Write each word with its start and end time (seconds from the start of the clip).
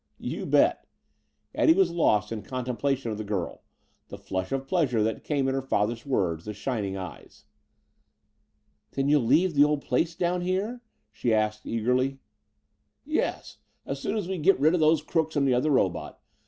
"You 0.17 0.47
bet!" 0.47 0.87
Eddie 1.53 1.75
was 1.75 1.91
lost 1.91 2.31
in 2.31 2.41
contemplation 2.41 3.11
of 3.11 3.19
the 3.19 3.23
girl 3.23 3.61
the 4.07 4.17
flush 4.17 4.51
of 4.51 4.67
pleasure 4.67 5.03
that 5.03 5.23
came 5.23 5.47
at 5.47 5.53
her 5.53 5.61
father's 5.61 6.07
words; 6.07 6.45
the 6.45 6.55
shining 6.55 6.97
eyes. 6.97 7.45
"Then 8.93 9.09
you'll 9.09 9.21
leave 9.21 9.53
the 9.53 9.63
old 9.63 9.81
place 9.83 10.15
down 10.15 10.41
here?" 10.41 10.81
she 11.11 11.31
asked 11.31 11.67
eagerly. 11.67 12.17
"Yes, 13.05 13.59
as 13.85 13.99
soon 13.99 14.17
as 14.17 14.27
we 14.27 14.39
get 14.39 14.59
rid 14.59 14.73
of 14.73 14.79
these 14.79 15.03
crooks 15.03 15.35
and 15.35 15.47
the 15.47 15.53
other 15.53 15.69
robot. 15.69 16.19